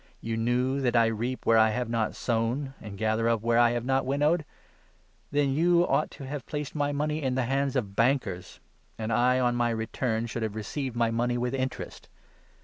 [0.21, 3.59] 26' You knew that I reap where I have not sown, and gather up where
[3.59, 4.45] I have not winnowed?
[5.29, 8.59] Then you ought to have 27 placed my money in the hands of bankers,
[8.97, 12.09] and I, on my return, shbuld have received my money, with interest.